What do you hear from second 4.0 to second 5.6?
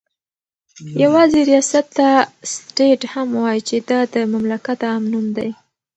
دمملكت عام نوم دى